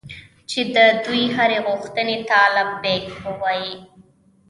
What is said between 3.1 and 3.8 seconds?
ووایي.